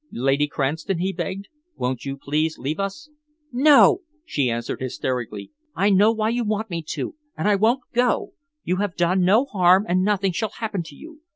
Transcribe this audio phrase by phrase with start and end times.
[0.11, 3.11] "Lady Cranston," he begged, "won't you please leave us?"
[3.51, 5.51] "No!" she answered hysterically.
[5.75, 8.33] "I know why you want me to, and I won't go!
[8.63, 11.19] You have done no harm, and nothing shall happen to you.